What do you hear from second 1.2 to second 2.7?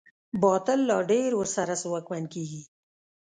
ورسره ځواکمن کېږي.